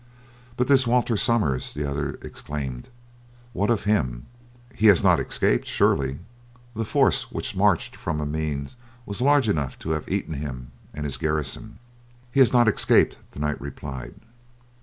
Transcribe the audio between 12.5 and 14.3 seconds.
not escaped," the knight replied.